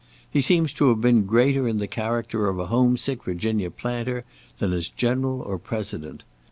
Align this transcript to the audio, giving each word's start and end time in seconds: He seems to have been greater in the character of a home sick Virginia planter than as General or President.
He 0.31 0.41
seems 0.41 0.73
to 0.73 0.89
have 0.89 0.99
been 0.99 1.27
greater 1.27 1.67
in 1.67 1.77
the 1.77 1.85
character 1.85 2.49
of 2.49 2.57
a 2.57 2.65
home 2.65 2.97
sick 2.97 3.23
Virginia 3.25 3.69
planter 3.69 4.23
than 4.57 4.73
as 4.73 4.89
General 4.89 5.41
or 5.43 5.59
President. 5.59 6.23